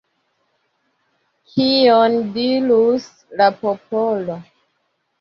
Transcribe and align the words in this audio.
Kion 1.51 2.19
dirus 2.39 3.09
la 3.39 3.53
popolo? 3.63 4.43